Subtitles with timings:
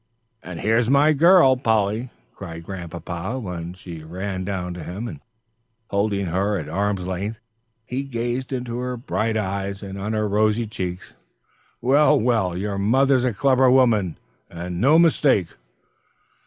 [0.41, 5.19] "And here's my girl, Polly," cried Grandpapa, when she ran down to him, and
[5.91, 7.37] holding her at arm's length,
[7.85, 11.13] he gazed into her bright eyes and on her rosy cheeks.
[11.81, 14.17] "Well, well, your mother's a clever woman,
[14.49, 15.49] and no mistake."